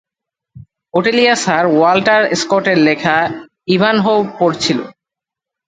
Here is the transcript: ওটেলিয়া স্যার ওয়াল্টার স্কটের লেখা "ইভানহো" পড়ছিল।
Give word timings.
ওটেলিয়া 0.93 1.35
স্যার 1.35 1.65
ওয়াল্টার 1.69 2.21
স্কটের 2.35 2.77
লেখা 2.87 3.15
"ইভানহো" 3.67 4.15
পড়ছিল। 4.39 4.79